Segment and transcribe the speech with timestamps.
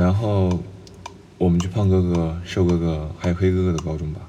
[0.00, 0.58] 然后
[1.36, 4.20] 我们去胖哥哥、瘦哥哥还有黑哥哥的高中吧。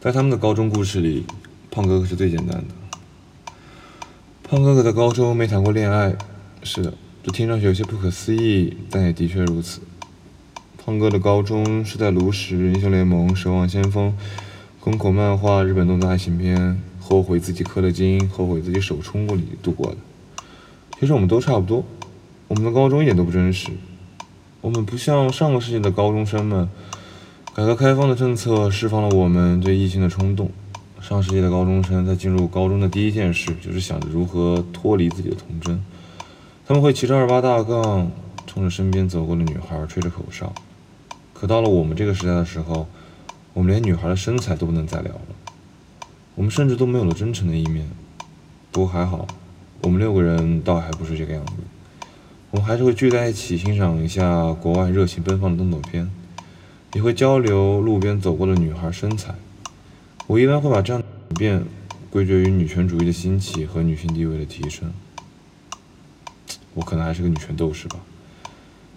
[0.00, 1.24] 在他们的高中故事里，
[1.68, 3.52] 胖哥哥是最简单的。
[4.44, 6.14] 胖哥哥的高中没谈过恋爱，
[6.62, 6.94] 是的，
[7.24, 9.80] 这听上去有些不可思议，但也的确如此。
[10.76, 14.16] 胖哥的高中是在炉石、英雄联盟、守望先锋、
[14.78, 19.96] 宫口漫画、日本动作爱情片、后悔自己氪了金、后悔自己手冲过里度过的。
[21.00, 21.84] 其实我们都差不多，
[22.46, 23.70] 我们的高中一点都不真实。
[24.60, 26.68] 我们不像上个世纪的高中生们。
[27.54, 30.50] 改革开放的政策释放了我们对异性的冲动。
[31.00, 35.82] 上世纪的高中生在进入高中的第一件事就是想着如何脱离自己的童真。
[36.66, 38.10] 他们会骑着二八大杠，
[38.46, 40.52] 冲着身边走过的女孩吹着口哨。
[41.32, 42.86] 可到了我们这个时代的时候，
[43.54, 45.20] 我们连女孩的身材都不能再聊了。
[46.34, 47.88] 我们甚至都没有了真诚的一面。
[48.70, 49.26] 不过还好，
[49.82, 51.52] 我们六个人倒还不是这个样子。
[52.50, 56.10] 我们还是会聚在一起欣赏一下国外热情奔放的动作片。
[56.94, 59.34] 也会交流路边走过的女孩身材。
[60.26, 61.62] 我一般会把这样的变
[62.08, 64.90] 归结于女权主义的兴起和女性地位的提升。
[66.72, 67.96] 我可能还是个女权斗士吧。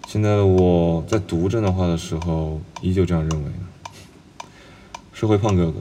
[0.08, 4.48] 现在的我在读这段话的时候，依旧这样认为呢。
[5.12, 5.80] 说回胖哥哥，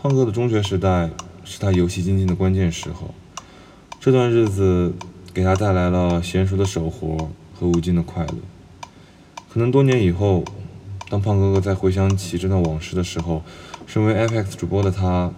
[0.00, 1.10] 胖哥的中学时代
[1.44, 3.14] 是他游戏精进的关键时候。
[4.00, 4.94] 这段日子
[5.34, 8.34] 给他带来了娴熟的手活和无尽的快乐。
[9.52, 10.44] 可能多年以后。
[11.10, 13.42] 当胖哥哥再回想起这段往事的时候，
[13.86, 15.30] 身为 FX 主播的他，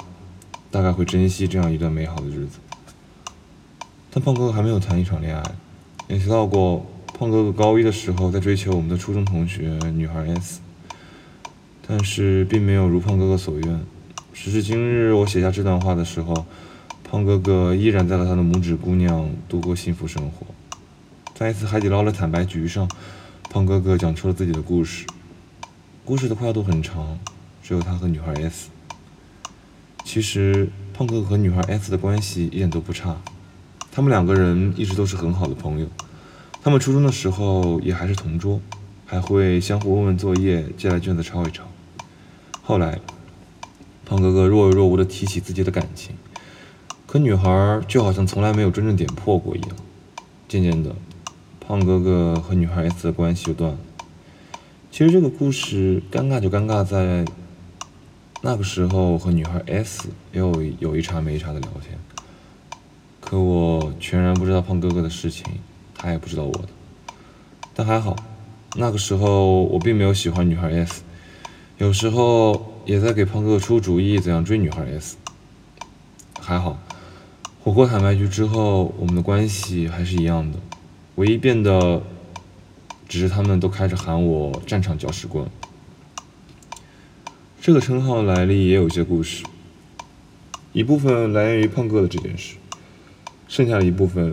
[0.71, 2.61] 大概会珍惜这样一段美好的日子。
[4.11, 5.43] 但胖哥哥还没有谈一场恋爱，
[6.07, 6.87] 也提到过
[7.19, 10.61] 胖哥哥高一的时候在追求我们的初中同学女孩 S，
[11.87, 13.81] 但是并没有如胖哥哥所愿。
[14.33, 16.47] 时至今日，我写下这段话的时候，
[17.09, 20.45] 胖哥哥依然在和他的拇指姑娘度过幸福生活。
[21.37, 22.91] 在一次海底捞的坦白局上，
[23.49, 25.07] 胖哥哥讲出了自己的故事。
[26.05, 27.17] 故事的跨度很长，
[27.63, 28.71] 只有他和女孩 S。
[30.05, 33.17] 其实胖哥哥和女孩 S 的关系一点都不差，
[33.93, 35.87] 他们两个人一直都是很好的朋友。
[36.61, 38.61] 他们初中的时候也还是同桌，
[39.05, 41.63] 还会相互问问作业，借来卷子抄一抄。
[42.63, 42.99] 后来，
[44.05, 46.17] 胖哥哥若有若无地提起自己的感情，
[47.07, 49.71] 可女孩就好像从来没有真正点破过一样。
[50.49, 50.95] 渐渐的，
[51.61, 53.79] 胖哥哥和女孩 S 的关系就断了。
[54.91, 57.25] 其实这个故事尴尬就尴尬在
[58.43, 61.99] 那个时候和女孩 S 有有一茬没一茬的聊天，
[63.21, 65.45] 可我全然不知道胖哥哥的事情，
[65.95, 66.69] 他也不知道我的。
[67.75, 68.17] 但还好，
[68.77, 71.03] 那个时候我并没有喜欢女孩 S，
[71.79, 75.17] 有时候也在给胖哥哥出主意怎样追女孩 S。
[76.41, 76.79] 还好，
[77.67, 80.59] 火锅坦白局之后，我们的关系还是一样的，
[81.17, 82.01] 唯一变得。
[83.09, 85.45] 只是他们都开始喊我“战场搅屎棍”，
[87.61, 89.45] 这个称号来历也有些故事，
[90.73, 92.55] 一部分来源于胖哥的这件事，
[93.49, 94.33] 剩下的一部分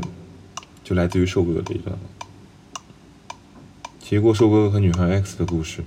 [0.83, 1.99] 就来自于瘦哥哥这一段了。
[3.99, 5.83] 提过瘦哥哥和女孩 X 的故事，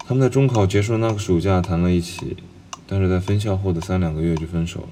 [0.00, 2.36] 他们在中考结束的那个暑假谈了一起，
[2.86, 4.88] 但是在分校后的三两个月就分手了。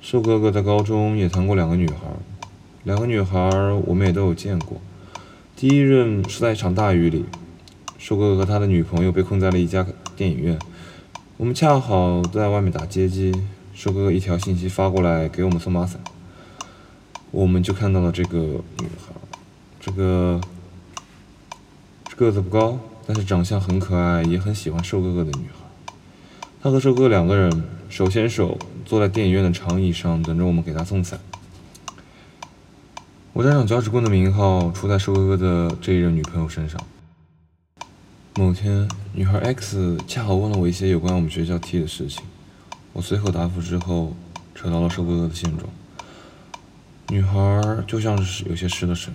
[0.00, 1.96] 瘦哥哥在高中也谈过两个女孩，
[2.84, 3.38] 两个女孩
[3.84, 4.80] 我们也都有见过。
[5.54, 7.26] 第一任是在一场大雨里，
[7.98, 10.58] 瘦哥哥和他的女朋友被困在了一家电影院，
[11.36, 13.30] 我们恰好在外面打街机，
[13.74, 16.00] 瘦哥哥一条信息发过来给我们送把伞，
[17.30, 19.12] 我们就看到了这个女孩，
[19.78, 20.40] 这个
[22.16, 25.92] 个子不高，但是长相很可爱，也很喜欢瘦哥哥的女孩，
[26.62, 28.56] 他和瘦哥哥两个人手牵手
[28.86, 31.18] 坐在电影院的长椅上，等着我们给她送伞。
[33.32, 36.80] 我在让脚趾棍的名号出在瘦哥哥的这一任女朋友身上。
[38.36, 42.22] 某天，女孩 X 恰好问了我一些有关我们学校 T 的事情，
[42.92, 44.14] 我随口答复之后，
[44.54, 45.68] 扯到了瘦哥哥的现状。
[47.08, 49.12] 女孩就像是有些失了神。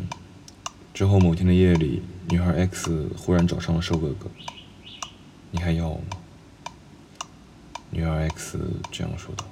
[0.93, 4.29] 之后某天的夜里，女孩 X 忽然找上了瘦哥哥
[5.51, 6.17] ：“你还要我吗？”
[7.95, 8.59] 女孩 X
[8.91, 9.45] 这样说道。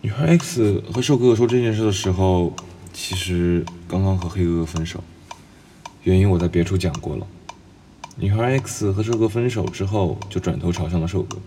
[0.00, 2.54] 女孩 X 和瘦哥哥说这件事的时候。
[2.90, 5.04] 其实刚刚和黑哥哥分手，
[6.02, 7.24] 原因我在别处讲过了。
[8.16, 11.38] 女孩 X 和瘦哥分手之后，就转头朝向了瘦哥，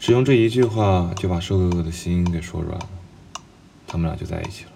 [0.00, 2.88] 只用这一句话就把瘦哥哥的心给说软了。
[3.86, 4.70] 他们俩就在一起了。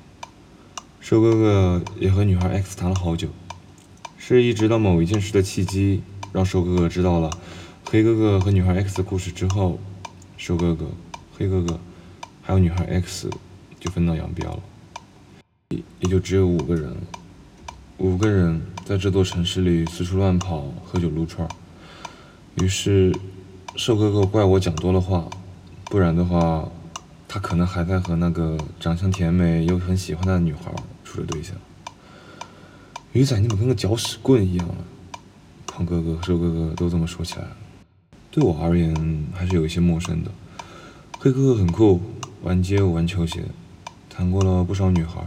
[1.00, 3.26] 瘦哥哥也和女孩 X 谈了好久，
[4.16, 6.02] 是一直到某一件事的契机，
[6.32, 7.28] 让瘦哥哥知道了
[7.84, 9.78] 黑哥哥和女孩 X 的故事之后，
[10.36, 10.86] 瘦哥哥、
[11.36, 11.78] 黑哥哥
[12.42, 13.28] 还有女孩 X
[13.80, 14.60] 就分道扬镳了。
[15.70, 16.96] 也就只有五个人。
[17.98, 21.46] 五个人在这座城市里四处乱跑，喝酒撸串。
[22.60, 23.14] 于是，
[23.76, 25.28] 瘦哥哥怪我讲多了话，
[25.84, 26.66] 不然的话，
[27.28, 30.72] 他可能还在和那个长相甜美又很喜欢他的女孩
[31.04, 31.54] 处着对象。
[33.12, 34.76] 鱼仔，你怎么跟个搅屎棍一样啊？
[35.66, 37.56] 胖哥哥瘦哥哥都这么说起来了。
[38.32, 38.94] 对我而言，
[39.34, 40.30] 还是有一些陌生的。
[41.18, 42.00] 黑哥哥很酷，
[42.42, 43.42] 玩街舞，玩球鞋，
[44.08, 45.20] 谈过了不少女孩，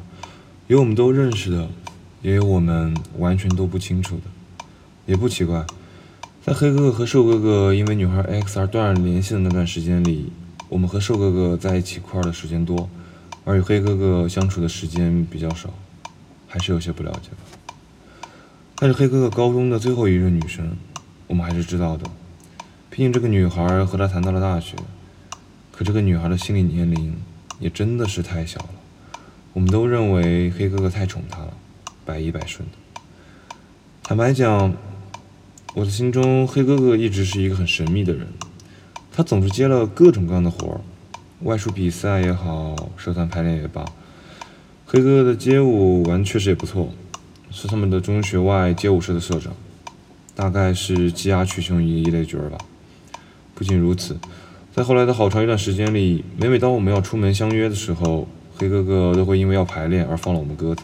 [0.67, 1.67] 有我们都认识的，
[2.21, 4.65] 也有我们完全都不清楚的，
[5.05, 5.65] 也不奇怪。
[6.41, 10.31] 在黑哥哥和瘦哥哥因为女孩 X 而断了联系的那段时间里，
[10.69, 12.89] 我们和瘦哥哥在一起块的时间多，
[13.44, 15.73] 而与黑哥哥相处的时间比较少，
[16.47, 18.29] 还是有些不了解吧。
[18.77, 20.77] 但是黑哥哥高中的最后一任女生，
[21.27, 22.09] 我们还是知道的。
[22.95, 24.75] 毕竟这个女孩和他谈到了大学，
[25.71, 27.15] 可这个女孩的心理年龄
[27.59, 28.69] 也真的是太小了。
[29.51, 31.53] 我们都认为黑哥哥太宠她了，
[32.05, 32.77] 百依百顺的。
[34.03, 34.71] 坦白讲。
[35.73, 38.27] 我的心中，黑哥哥一直是一个很神秘的人。
[39.11, 40.81] 他总是接了各种各样的活儿，
[41.41, 43.83] 外出比赛也好，社团排练也罢。
[44.85, 46.93] 黑哥哥的街舞玩确实也不错，
[47.49, 49.51] 是他们的中学外街舞社的社长，
[50.35, 52.59] 大概是积压取雄一一类角儿吧。
[53.63, 54.18] 不仅如此，
[54.75, 58.27] 在后来的好长一段时间里，每每当我们要出门相约的时候，
[58.57, 60.83] 黑哥哥都会因为要排练而放了我们鸽子。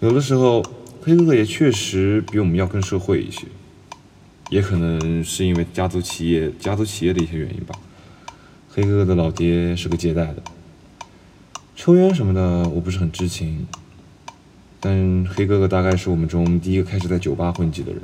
[0.00, 0.60] 有的时候，
[1.00, 3.46] 黑哥哥也确实比我们要更社会一些。
[4.50, 7.76] 也可能是因为家族企业、家族企业的一些原因吧。
[8.68, 10.42] 黑哥哥的老爹是个借贷的，
[11.76, 13.64] 抽烟什么的我不是很知情，
[14.80, 18.02] 但黑哥哥大概是我们中第一个开始在酒吧混迹的人。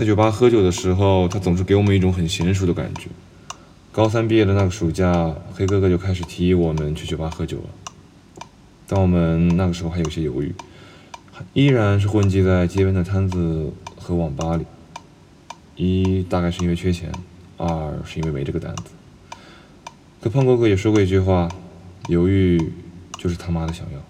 [0.00, 3.10] 在酒吧喝酒的时候，他总是给我们一种很娴熟的感觉。
[3.92, 7.64] 高三毕业的那个暑假，黑哥哥就开始提议我们去酒吧喝酒了。
[8.88, 10.54] 但我们那个时候还有些犹豫，
[11.52, 14.64] 依然是混迹在街边的摊子和网吧里。
[15.76, 17.12] 一大概是因为缺钱，
[17.58, 18.84] 二是因为没这个胆子。
[20.22, 21.46] 可胖哥哥也说过一句话：
[22.08, 22.72] 犹豫
[23.18, 24.00] 就是他妈的想要。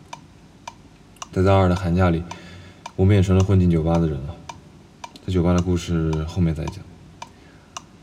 [1.33, 2.23] 在大二的寒假里，
[2.95, 4.37] 我们也成了混进酒吧的人了。
[5.31, 6.77] 酒吧的故事后面再讲。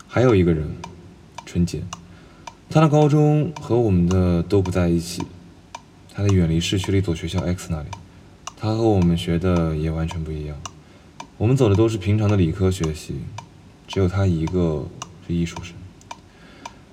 [0.06, 0.66] 还有一个人，
[1.44, 1.82] 春节，
[2.70, 5.22] 他的高中和我们的都不在一起，
[6.12, 7.88] 他在远离市区的一所学校 X 那里。
[8.56, 10.56] 他和我们学的也完全不一样。
[11.36, 13.16] 我们走的都是平常的理科学习。
[13.86, 14.86] 只有他一个
[15.26, 15.74] 是艺术生，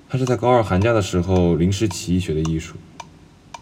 [0.07, 2.75] 他是在高二寒假的时候临时起意学的艺术，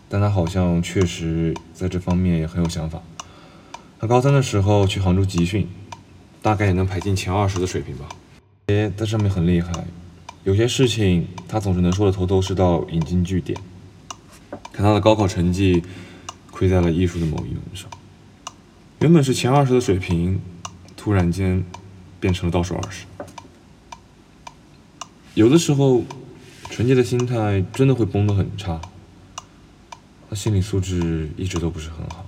[0.08, 3.02] 但他好像确实在这方面也很有想法。
[4.00, 5.68] 他高三的时候去杭州集训，
[6.44, 8.10] 大概也能排进前二十的水平吧。
[8.98, 9.72] 在上面很厉害，
[10.44, 13.58] 有些事情他总是能说的头头是道，引经据典。
[14.74, 15.82] 可他的高考成绩
[16.52, 17.90] 亏在了艺术的某一门上，
[19.00, 20.42] 原本是前二十的水平，
[20.98, 21.64] 突然间
[22.20, 23.06] 变成了倒数二十。
[25.36, 26.04] 有的时候，
[26.70, 28.82] 纯洁的心态真的会崩得很差。
[30.30, 32.26] 他心理素质一直都不是很好。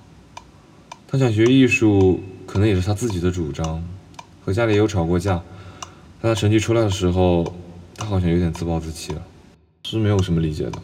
[1.08, 3.84] 他想学艺术，可能也是他自己的主张，
[4.46, 5.42] 和家里有吵过架。
[6.22, 7.56] 但他成绩出来的时候，
[7.96, 9.22] 他好像有点自暴自弃了，
[9.84, 10.80] 是没有什么理解的。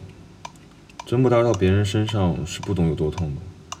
[1.06, 3.76] 真不搭到别人身上，是不懂有多痛的。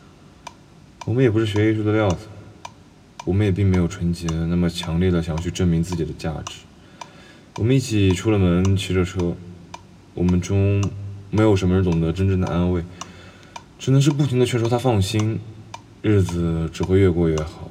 [1.04, 2.26] 我们也不是学艺术的料子，
[3.24, 6.60] 我们也并没有纯洁那么强烈的想要去证明自己的价值。
[7.56, 9.34] 我们一起出了门，骑着车。
[10.14, 10.82] 我们中
[11.30, 12.84] 没有什么人懂得真正的安慰，
[13.78, 15.40] 只能是不停的劝说他放心，
[16.02, 17.70] 日子只会越过越好。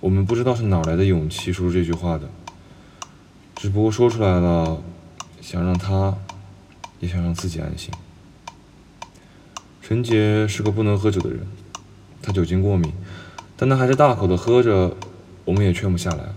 [0.00, 2.28] 我们不知道是哪来的勇气说出这句话的，
[3.54, 4.82] 只不过说出来了，
[5.42, 6.16] 想让他，
[7.00, 7.92] 也想让自己安心。
[9.82, 11.40] 陈杰是个不能喝酒的人，
[12.22, 12.90] 他酒精过敏，
[13.56, 14.96] 但他还是大口的喝着，
[15.44, 16.32] 我们也劝不下来。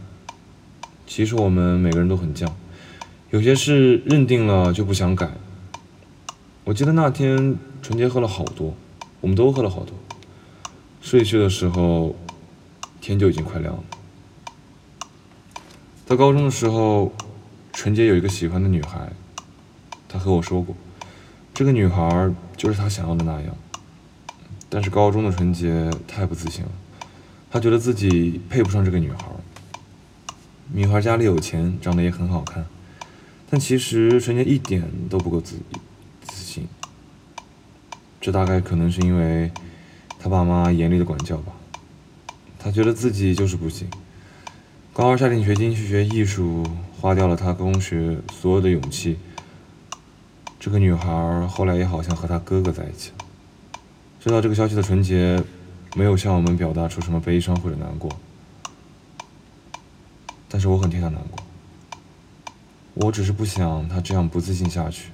[1.08, 2.50] 其实我们每个人都很犟，
[3.30, 5.32] 有些事认定了就不想改。
[6.66, 8.76] 我记得那天纯洁喝了好多，
[9.22, 9.94] 我们都喝了好多。
[11.02, 12.16] 睡去的时候，
[13.04, 13.84] 天就已经快亮了。
[16.06, 17.12] 在高中的时候，
[17.74, 19.12] 纯洁有一个喜欢的女孩，
[20.08, 20.74] 她和我说过，
[21.54, 23.56] 这个女孩就是她想要的那样。
[24.70, 26.72] 但是高中的纯洁太不自信了，
[27.52, 29.26] 她觉得自己配不上这个女孩。
[30.72, 32.66] 女孩家里有钱，长得也很好看，
[33.50, 35.58] 但其实纯洁一点都不够自
[36.22, 36.68] 自信。
[38.20, 39.52] 这大概可能是因为
[40.18, 41.53] 他爸妈严厉的管教吧。
[42.64, 43.90] 他觉得自己就是不行。
[44.94, 46.66] 高二下定决心去学艺术，
[46.98, 49.18] 花掉了他中学所有的勇气。
[50.62, 53.26] 这个女孩后来也好像和他哥哥在一起了。
[54.22, 55.44] 知道这个消息的纯洁，
[55.98, 58.10] 没有向我们表达出什么悲伤或者难过，
[60.48, 61.44] 但是我很替他难过。
[62.94, 65.10] 我只是不想他这样不自信下去，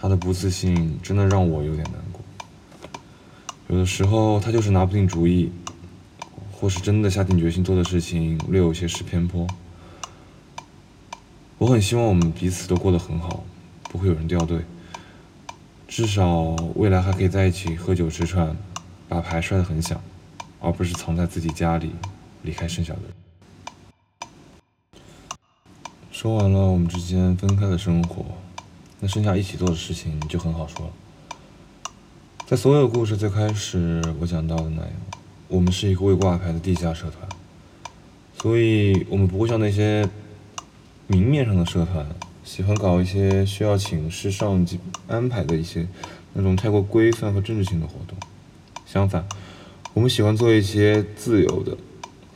[0.00, 2.22] 他的不自信真的让我有点难过。
[3.68, 5.52] 有的时候他就是拿不定主意，
[6.58, 9.46] 或是真的下定决心做的事情略有些失偏颇。
[11.58, 13.44] 我很希望我们彼此都过得很好，
[13.84, 14.62] 不会有人掉队，
[15.86, 18.56] 至少未来还可以在一起喝酒吃串，
[19.06, 20.00] 把牌摔得很响，
[20.60, 21.92] 而不是藏在自己家里，
[22.42, 23.10] 离开剩下的人。
[26.10, 28.24] 说完了我们之间分开的生活，
[29.00, 30.92] 那剩下一起做的事情就很好说了。
[32.46, 34.92] 在所有故事最开始我讲到的那样，
[35.48, 37.28] 我们是一个未挂牌的地下社团，
[38.40, 40.08] 所以我们不会像那些。
[41.08, 42.04] 明面上的社团
[42.42, 45.86] 喜欢搞一些需要请示上级安排的一些
[46.32, 48.18] 那种太过规范和政治性的活动。
[48.84, 49.24] 相反，
[49.94, 51.78] 我们喜欢做一些自由的、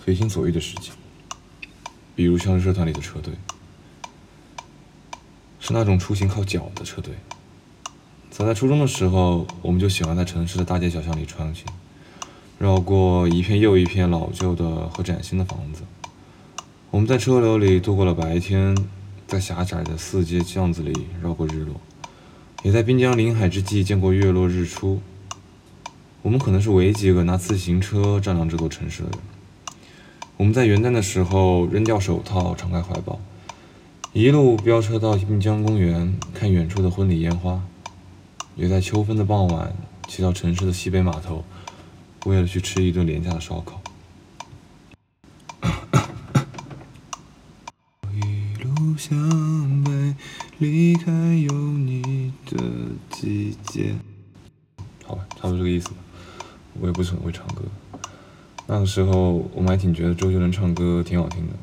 [0.05, 0.95] 随心所欲的事情。
[2.15, 3.35] 比如像社团里的车队，
[5.59, 7.15] 是那种出行靠脚的车队。
[8.31, 11.65] 早在初中的时候，我们就喜欢在城市的大街小巷里穿行，
[12.61, 15.81] 绕过一片又一片老旧的和崭新的房子。
[16.91, 18.77] 我们在车流里度过了白天，
[19.27, 21.81] 在狭窄的四街巷子里绕过日落，
[22.63, 25.01] 也在滨江临海之际见过月落日出。
[26.21, 29.19] 我们可能是唯几个拿自行车丈量这座城市的人。
[30.37, 33.19] 我们在元旦的时候扔掉手套，敞开怀抱，
[34.13, 37.63] 一路飙车到滨江公园看远处的婚礼烟花，
[38.55, 39.75] 也在秋分的傍晚
[40.07, 41.43] 骑到城市的西北码头，
[42.27, 43.81] 为了去吃一顿廉价的烧烤。
[48.99, 50.15] 向北，
[50.59, 52.63] 离开有你的
[53.09, 53.95] 季节。
[55.07, 55.95] 好吧，差不多这个意思吧。
[56.79, 57.63] 我也不是很会唱歌。
[58.67, 61.55] 那个时候我们还挺觉得周杰伦唱歌挺好听的，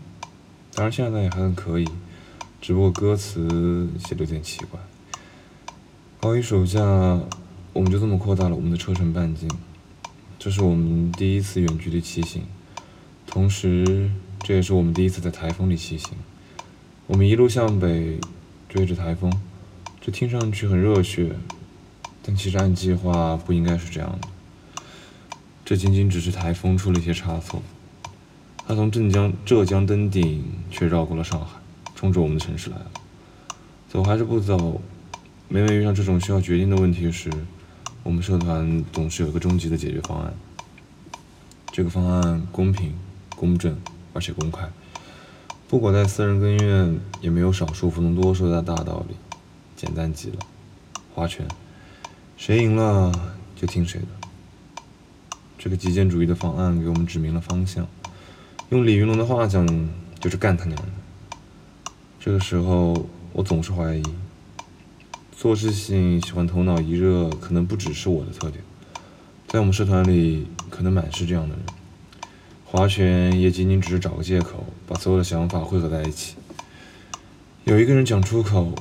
[0.74, 1.88] 当然现在也还很可以，
[2.60, 4.80] 只不过歌词写的有点奇怪。
[6.20, 6.82] 高一暑假，
[7.74, 9.48] 我们就这么扩大了我们的车程半径。
[10.40, 12.44] 这是我们第一次远距离骑行，
[13.26, 16.12] 同时这也是我们第一次在台风里骑行。
[17.08, 18.20] 我们一路向北，
[18.70, 19.34] 追着台风，
[20.00, 21.32] 这听上去很热血，
[22.22, 24.28] 但其实按计划不应该是这样的。
[25.66, 27.64] 这仅仅只是台风出了一些差错，
[28.68, 31.60] 它从镇江浙江登顶，却绕过了上海，
[31.96, 32.92] 冲着我们的城市来了。
[33.90, 34.80] 走还是不走？
[35.50, 37.32] 每每遇上这种需要决定的问题时，
[38.08, 40.34] 我们社团总是有个终极的解决方案。
[41.74, 42.98] 这个方案公平、
[43.36, 43.78] 公正，
[44.14, 44.66] 而且公开。
[45.68, 49.16] 不管在私人恩怨，也没有少数服从多数的大道理，
[49.76, 50.38] 简单极了。
[51.14, 51.46] 划拳，
[52.38, 53.12] 谁赢了
[53.58, 54.08] 就听谁的。
[55.58, 57.86] 这个极简主义的方案给我们指明了方向。
[58.70, 59.68] 用李云龙的话讲，
[60.22, 60.88] 就是干他娘的。
[62.22, 64.04] 这个时候，我总是怀疑，
[65.40, 68.64] 做事情喜欢头脑一热，可能不只是我的特点，
[69.48, 71.64] 在我们社团里，可能满是这样的人。
[72.66, 76.38] 划拳也仅仅只是找个借口，把所有的想法汇合在一起。
[77.66, 78.74] 有一个人讲出口，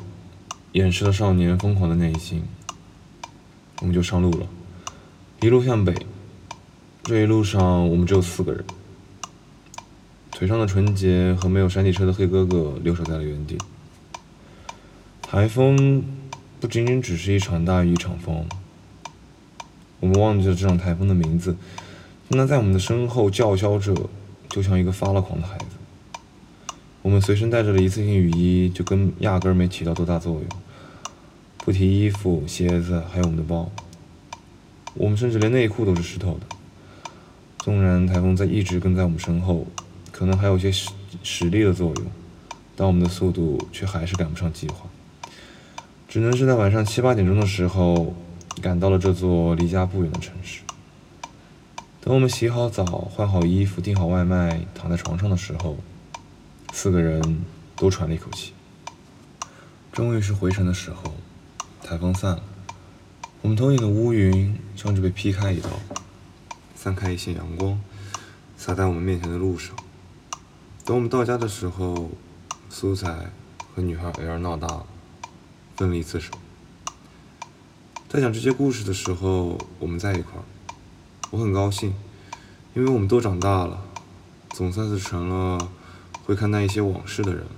[0.73, 2.43] 掩饰了少年疯狂的内心。
[3.83, 4.47] 我们就上路了，
[5.43, 5.95] 一路向北。
[7.03, 8.65] 这一路上，我们只有四个人。
[10.31, 13.59] 腿上的纯洁和没有山地车的黑哥哥留守在了原地。
[15.21, 16.03] 台风
[16.59, 18.47] 不仅仅只是一场大雨一场风。
[20.01, 21.57] 我们忘记了这场台风的名字。
[22.29, 23.95] 那在我们的身后叫嚣着，
[24.49, 25.67] 就像一个发了狂的孩子。
[27.03, 30.45] 我们随身带着的一次性雨衣，就跟压根儿没起到多大作用。
[31.59, 33.71] 不提衣服、鞋子，还有我们的包，
[34.95, 36.47] 我们甚至连内裤都是湿透的。
[37.59, 39.67] 纵然台风在一直跟在我们身后，
[40.11, 40.91] 可能还有些实
[41.23, 42.07] 实力的作用，
[42.75, 44.87] 但我们的速度却还是赶不上计划。
[46.17, 48.15] 只能是在晚上七八点钟的时候，
[48.63, 50.63] 赶到了这座离家不远的城市。
[52.01, 55.77] 等我们洗好澡、换好衣服、订好外卖、躺在床上的时候，
[56.73, 57.45] 四个人
[57.77, 58.55] 都喘了一口气。
[59.93, 61.13] 终于是回城的时候，
[61.83, 62.43] 台风散了，
[63.43, 65.69] 我们头顶的乌云像是被劈开一道，
[66.75, 67.79] 散开一线阳光，
[68.57, 69.77] 洒在我们面前的路上。
[70.83, 72.11] 等我们到家的时候，
[72.71, 73.07] 苏仔
[73.75, 74.87] 和女孩 L 闹大了，
[75.77, 76.33] 分了一次手。
[78.09, 80.45] 在讲这些故事的时候，我们在一块儿。
[81.31, 81.93] 我很高兴，
[82.75, 83.83] 因为我们都长大了，
[84.51, 85.71] 总算是成了
[86.25, 87.51] 会看待一些往事的人了。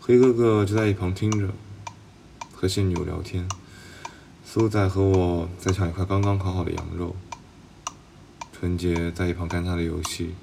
[0.00, 1.48] 黑哥哥就在一旁听着，
[2.54, 3.48] 和现女聊天。
[4.44, 7.16] 苏仔和我在抢一块刚刚烤好的羊肉。
[8.52, 10.34] 纯洁在一旁看他的游戏。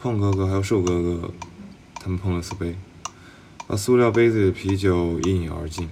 [0.00, 1.32] 胖哥哥还有瘦哥哥，
[1.94, 2.76] 他们碰了次杯，
[3.68, 5.88] 把塑料杯子里的啤酒一饮而尽。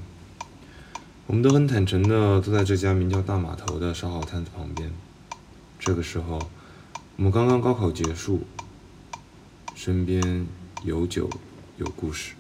[1.27, 4.93] 我们都很坦诚的坐在这家名叫大码头的烧烤摊子旁边。
[5.79, 6.39] 这个时候，
[7.17, 8.43] 我们刚刚高考结束，
[9.75, 10.47] 身边
[10.85, 11.29] 有酒
[11.79, 12.35] 有故事。